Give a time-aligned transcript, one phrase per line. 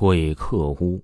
[0.00, 1.02] 鬼客屋。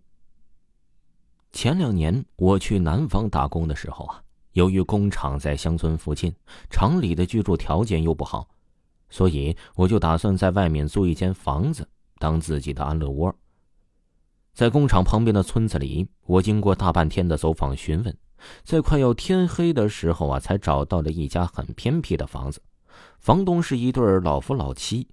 [1.50, 6.32] 前两年我去南方打工的时候啊，由于工厂在乡村附近，
[6.70, 8.48] 厂里的居住条件又不好，
[9.10, 11.88] 所以我就打算在外面租一间房子
[12.20, 13.34] 当自己的安乐窝。
[14.52, 18.16] 在工厂旁边的村子里，我经过大半天的走访询问，
[18.62, 22.62] 在快要天黑的时候啊，才找到了一家很偏僻的房子，
[23.18, 25.08] 房东是一对老夫老妻。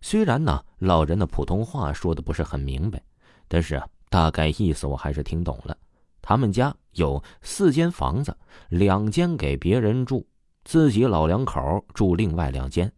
[0.00, 3.02] 虽然呢，老人的普通话说的不是很明白。
[3.48, 5.76] 但是啊，大概意思我还是听懂了。
[6.20, 8.36] 他们家有四间房子，
[8.68, 10.26] 两间给别人住，
[10.64, 12.92] 自己老两口住另外两间。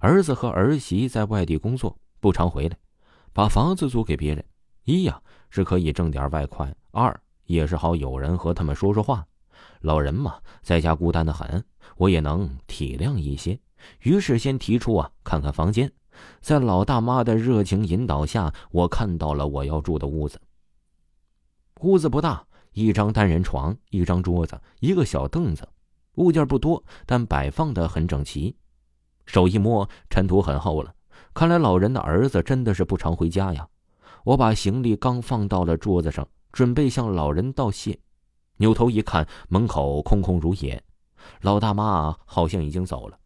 [0.00, 2.76] 儿子和儿媳在外地工作，不常回来，
[3.32, 4.44] 把房子租给别人，
[4.84, 5.18] 一呀
[5.48, 9.26] 是可以挣点外快，二也是好有人和他们说说话。
[9.80, 11.64] 老人嘛，在家孤单的很，
[11.96, 13.58] 我也能体谅一些。
[14.00, 15.90] 于是先提出啊，看看房间。
[16.40, 20.40] 在老大妈的热情引导下，我看到了我要住的屋子。
[21.80, 25.68] 屋子不大，一张单人床，一张桌子，一个小凳子，
[26.14, 28.56] 物件不多，但摆放的很整齐。
[29.26, 30.94] 手一摸，尘土很厚了，
[31.32, 33.66] 看来老人的儿子真的是不常回家呀。
[34.24, 37.98] 我把行李刚放到了桌子上，准备向老人道谢，
[38.56, 40.82] 扭头一看，门口空空如也，
[41.42, 43.18] 老大妈好像已经走了。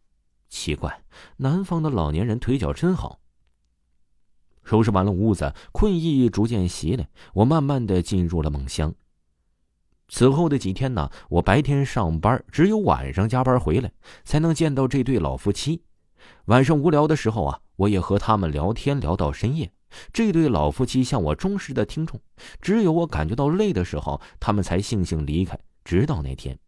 [0.49, 1.03] 奇怪，
[1.37, 3.19] 南方的老年人腿脚真好。
[4.63, 8.93] 收拾完了屋子，困意逐渐袭来，我慢慢的进入了梦乡。
[10.07, 13.91] 此后的几天呢，我白天上班，只有晚上加班回来，
[14.23, 15.83] 才能见到这对老夫妻。
[16.45, 19.71] 晚上无聊的时候啊，我也和他们聊天，聊到深夜。
[20.11, 22.19] 这对老夫妻像我忠实的听众，
[22.61, 25.57] 只有我感觉到累的时候，他们才悻悻离开。
[25.83, 26.59] 直到那天。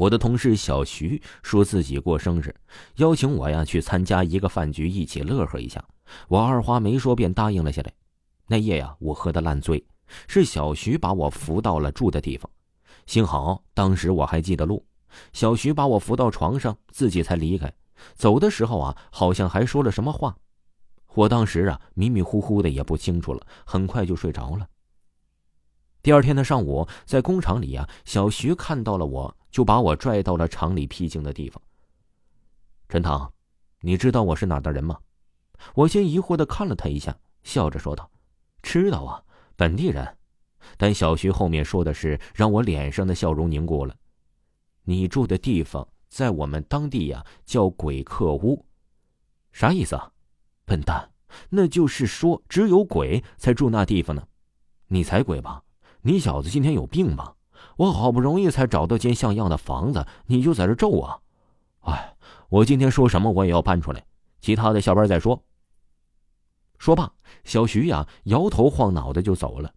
[0.00, 2.54] 我的同事小徐说自己过生日，
[2.96, 5.84] 邀请我呀去参加一个饭局，一起乐呵一下。
[6.26, 7.92] 我二话没说便答应了下来。
[8.46, 9.84] 那夜呀，我喝得烂醉，
[10.26, 12.50] 是小徐把我扶到了住的地方。
[13.04, 14.82] 幸好当时我还记得路，
[15.34, 17.70] 小徐把我扶到床上，自己才离开。
[18.14, 20.34] 走的时候啊，好像还说了什么话。
[21.12, 24.66] 我当时啊迷迷糊糊的也不清楚了，很快就睡着了。
[26.02, 29.36] 第二天的上午，在工厂里啊，小徐看到了我。
[29.50, 31.60] 就把我拽到了厂里僻静的地方。
[32.88, 33.32] 陈堂，
[33.80, 34.96] 你知道我是哪的人吗？
[35.74, 38.08] 我先疑惑的看了他一下，笑着说道
[38.62, 39.20] ：“知道啊，
[39.56, 40.16] 本地人。”
[40.78, 43.96] 但小徐后面说的是，让我脸上的笑容凝固了。
[44.84, 48.64] 你住的地方在我们当地呀，叫鬼客屋，
[49.50, 50.12] 啥意思啊？
[50.64, 51.10] 笨蛋，
[51.48, 54.24] 那就是说只有鬼才住那地方呢。
[54.86, 55.64] 你才鬼吧？
[56.02, 57.34] 你小子今天有病吧？
[57.76, 61.22] 我好不容易才找到间像样的房子，你就在这咒我！
[61.80, 62.14] 哎，
[62.48, 64.04] 我今天说什么我也要搬出来，
[64.40, 65.42] 其他的下班再说。
[66.78, 67.10] 说罢，
[67.44, 69.72] 小徐呀摇头晃脑的就走了，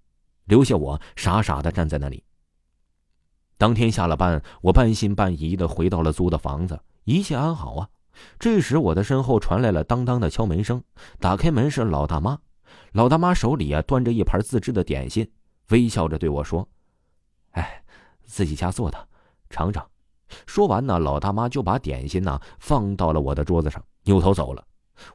[0.46, 2.24] 留下我傻傻的站在那里。
[3.58, 7.90] 当天下了班，我半信半疑的回到了租的房子，一切安好啊。
[8.40, 10.84] 这时，我的身后传来了当当的敲门声，
[11.20, 12.40] 打开门是老大妈，
[12.94, 15.30] 老大妈手里啊端着一盘自制的点心，
[15.70, 16.68] 微笑着对我说
[17.52, 17.80] ：“哎。”
[18.26, 19.08] 自己家做的，
[19.52, 19.86] 尝尝。
[20.48, 24.66] 说完呢，老大妈就把点心呢放到了我的桌子上，扭头走了。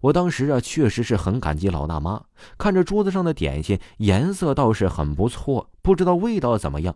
[0.01, 2.23] 我当时啊，确实是很感激老大妈。
[2.57, 6.95] 看着桌子上的点心，颜色倒是很不错，不知道味道怎么样。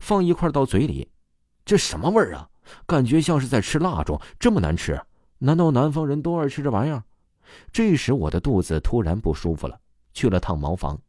[0.00, 1.08] 放一块到嘴里，
[1.64, 2.48] 这什么味儿啊？
[2.86, 5.00] 感觉像是在吃蜡烛，这么难吃？
[5.38, 7.04] 难道南方人都爱吃这玩意儿？
[7.70, 9.78] 这时我的肚子突然不舒服了，
[10.12, 11.00] 去了趟茅房，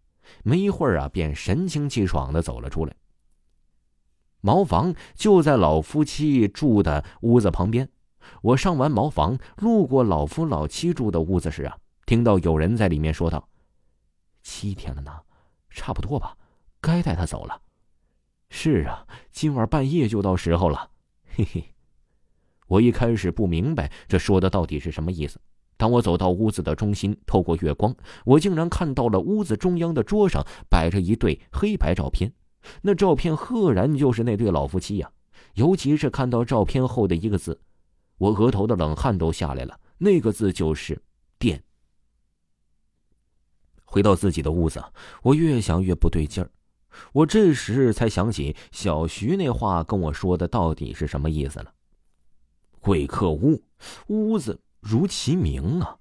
[0.43, 2.95] 没一会儿啊，便神清气爽的走了出来。
[4.41, 7.87] 茅房就在老夫妻住的屋子旁边。
[8.41, 13.49] 我上完茅房，路过老夫老妻住的屋子时啊，听到有人在里面说道
[14.43, 15.21] ：“七天了呢，
[15.69, 16.37] 差不多吧，
[16.79, 17.61] 该带他走了。”
[18.49, 20.89] 是啊，今晚半夜就到时候了。
[21.35, 21.73] 嘿嘿，
[22.67, 25.39] 我一开始不明白这说的到底是什么意思。
[25.81, 32.31] 当我走到屋子的中心，透过月光，我竟然看到了屋子中央的桌上摆着一对黑白照片。
[32.83, 35.11] 那照片赫然就是那对老夫妻呀，
[35.55, 37.59] 尤其是看到照片后的一个字，
[38.19, 39.79] 我额头的冷汗都下来了。
[39.97, 41.01] 那个字就是
[41.39, 41.63] “电”。
[43.83, 44.83] 回到自己的屋子，
[45.23, 46.51] 我越想越不对劲儿。
[47.11, 51.73] 我这时才想起小徐那话跟我说的到底是什么意思了。
[52.79, 53.63] 鬼客屋，
[54.09, 55.97] 屋子如其名啊，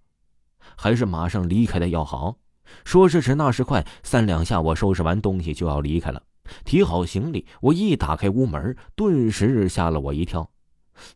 [0.76, 2.36] 还是马上离开的要好。
[2.84, 6.22] 说时迟，那时快，三两下，我收拾完东西就要离开了。
[6.64, 10.50] 提好行李，我一打开屋门，顿时吓了我一跳。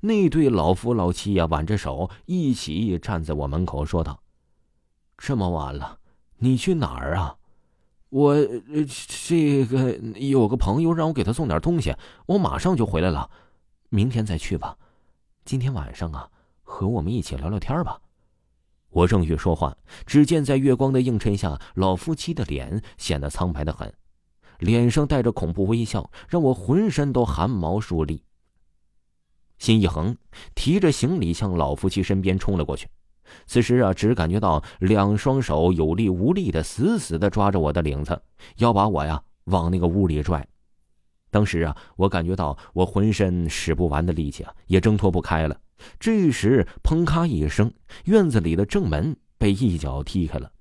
[0.00, 4.20] 那对老夫老妻呀，挽着手一起站在我门口，说道
[5.18, 5.98] ：“这么晚了，
[6.38, 7.36] 你去哪儿啊？
[8.10, 8.36] 我
[9.26, 11.94] 这个有个朋友让我给他送点东西，
[12.26, 13.28] 我马上就回来了，
[13.88, 14.76] 明天再去吧。
[15.44, 16.30] 今天晚上啊，
[16.64, 18.00] 和我们一起聊聊天吧。
[18.90, 19.76] 我正欲说话，
[20.06, 23.92] 只见在月光的映衬下，老夫妻的脸显得苍白的很，
[24.58, 28.22] 脸上带着恐怖微笑，让我浑身都汗毛竖立。
[29.58, 30.16] 心一横，
[30.54, 32.88] 提着行李向老夫妻身边冲了过去。
[33.46, 38.20] 此时啊，只感觉到两双手有力无力的死死的抓着我的领子，
[38.58, 40.46] 要把我呀往那个屋里拽。
[41.30, 45.56] 当时啊，我感觉到我浑身使不完的力气啊，也挣脱不开了。
[45.98, 47.72] 这时，砰咔一声，
[48.04, 50.52] 院子里的正门被一脚踢开了。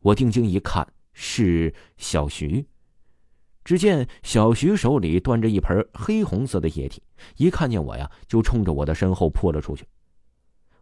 [0.00, 2.66] 我定睛一看，是小徐。
[3.64, 7.02] 只见小徐手里端着一盆黑红色的液体，
[7.36, 9.86] 一看见我呀，就冲着我的身后扑了出去。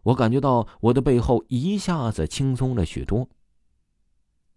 [0.02, 3.28] 我感觉到我的背后一下子轻松了许多。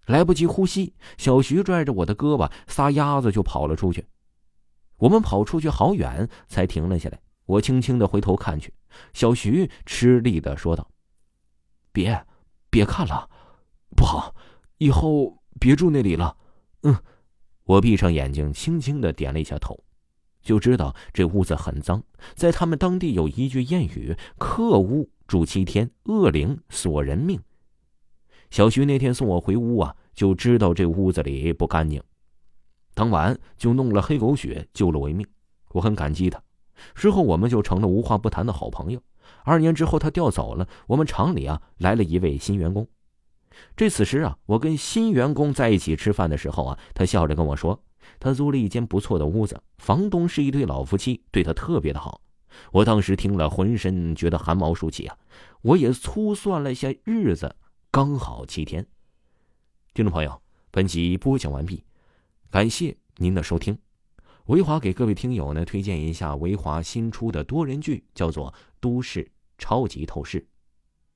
[0.07, 4.05] 来不及呼吸，小徐拽着我的胳膊，撒丫子就跑了出去。
[4.97, 7.19] 我们跑出去好远，才停了下来。
[7.45, 8.73] 我轻轻的回头看去，
[9.13, 10.89] 小徐吃力的说道
[11.91, 12.25] ：“别，
[12.69, 13.29] 别看了，
[13.95, 14.35] 不好，
[14.77, 16.37] 以后别住那里了。”
[16.83, 16.95] 嗯。
[17.63, 19.83] 我闭上眼睛，轻轻的点了一下头，
[20.43, 22.03] 就知道这屋子很脏。
[22.35, 27.41] 在他们当地有一句谚语：“客屋住七天，恶灵索人命。”
[28.51, 31.99] 小徐那天送我回屋啊，就知道这屋子里不干净，
[32.93, 35.25] 当晚就弄了黑狗血救了我一命，
[35.69, 36.39] 我很感激他。
[36.93, 39.01] 之后我们就成了无话不谈的好朋友。
[39.43, 42.87] 二年之后他调走了，我们厂里啊来了一位新员工。
[43.75, 47.81] 这此时啊，我跟新员工在一起吃饭的时候啊，他笑着跟我说，
[48.19, 52.21] 他租了一间不错的屋子，房东是一对老夫妻，对他特别的好。
[52.71, 55.17] 我当时听了，浑身觉得汗毛竖起啊！
[55.61, 57.55] 我也粗算了下日子，
[57.91, 58.85] 刚好七天。
[59.93, 60.41] 听众朋友，
[60.71, 61.83] 本集播讲完毕，
[62.49, 63.77] 感谢您的收听。
[64.45, 70.39] 维华给各位听友呢推荐一下维华新出的多人剧，叫做《都市超级透视》。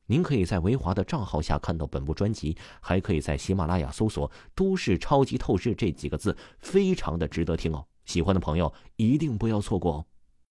[0.07, 7.85] 您可以在维华的账号下看到本部专辑，还可以在喜马拉雅搜索“都市超级透视”这几个字，非常的值得听哦。
[8.03, 10.05] 喜欢的朋友一定不要错过哦。